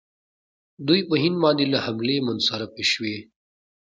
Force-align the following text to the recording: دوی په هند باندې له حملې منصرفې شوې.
دوی 0.87 1.01
په 1.09 1.15
هند 1.23 1.35
باندې 1.43 1.65
له 1.73 1.79
حملې 1.85 2.17
منصرفې 2.27 2.85
شوې. 2.91 3.17